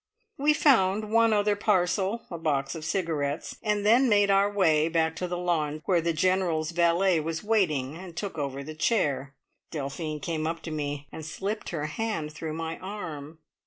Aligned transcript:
We 0.35 0.55
found 0.55 1.11
one 1.11 1.31
other 1.31 1.55
parcel 1.55 2.23
a 2.31 2.39
box 2.39 2.73
of 2.73 2.83
cigarettes 2.83 3.57
and 3.61 3.85
then 3.85 4.09
made 4.09 4.31
our 4.31 4.51
way 4.51 4.87
back 4.89 5.15
to 5.17 5.27
the 5.27 5.37
lawn, 5.37 5.83
where 5.85 6.01
the 6.01 6.11
General's 6.11 6.71
valet 6.71 7.19
was 7.19 7.43
waiting, 7.43 7.95
and 7.97 8.17
took 8.17 8.35
over 8.35 8.63
the 8.63 8.73
chair. 8.73 9.35
Delphine 9.69 10.19
came 10.19 10.47
up 10.47 10.63
to 10.63 10.71
me 10.71 11.07
and 11.11 11.23
slipped 11.23 11.69
her 11.69 11.85
hand 11.85 12.33
through 12.33 12.53
my 12.53 12.79
arm. 12.79 13.37